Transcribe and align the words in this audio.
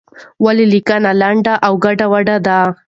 ولې 0.43 0.65
لیکنه 0.73 1.11
لنډه 1.21 1.53
او 1.65 1.73
ګډوډه 1.83 2.37
ده؟ 2.45 2.59